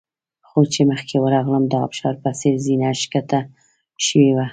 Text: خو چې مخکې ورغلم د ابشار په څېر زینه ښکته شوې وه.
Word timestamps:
خو 0.47 0.59
چې 0.73 0.81
مخکې 0.91 1.15
ورغلم 1.19 1.63
د 1.69 1.73
ابشار 1.85 2.15
په 2.23 2.29
څېر 2.39 2.55
زینه 2.65 2.89
ښکته 3.01 3.39
شوې 4.05 4.31
وه. 4.35 4.45